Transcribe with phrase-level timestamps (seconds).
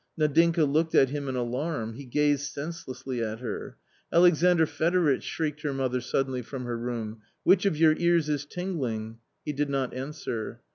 [0.19, 1.93] Nadinka looked at him in alarm.
[1.93, 3.77] He gazed senselessly at her.
[4.11, 9.19] "Alexandr Fedoritch!" shrieked her mother suddenly from her room, "which of your ears is tingling?"
[9.45, 10.61] He did not answer.